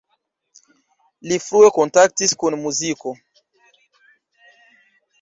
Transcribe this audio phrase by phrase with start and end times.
[1.31, 3.17] Li frue kontaktis kun muziko.